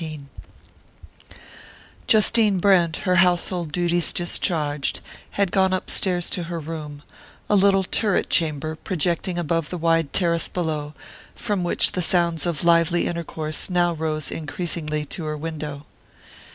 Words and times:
XIV 0.01 0.19
JUSTINE 2.07 2.57
BRENT, 2.57 2.95
her 3.05 3.17
household 3.17 3.71
duties 3.71 4.11
discharged, 4.11 4.99
had 5.37 5.51
gone 5.51 5.73
upstairs 5.73 6.27
to 6.31 6.45
her 6.45 6.59
room, 6.59 7.03
a 7.47 7.55
little 7.55 7.83
turret 7.83 8.27
chamber 8.27 8.75
projecting 8.75 9.37
above 9.37 9.69
the 9.69 9.77
wide 9.77 10.11
terrace 10.11 10.47
below, 10.49 10.95
from 11.35 11.63
which 11.63 11.91
the 11.91 12.01
sounds 12.01 12.47
of 12.47 12.63
lively 12.63 13.05
intercourse 13.05 13.69
now 13.69 13.93
rose 13.93 14.31
increasingly 14.31 15.05
to 15.05 15.25
her 15.25 15.37
window. 15.37 15.85